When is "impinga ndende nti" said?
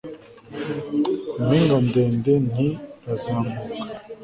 1.37-2.67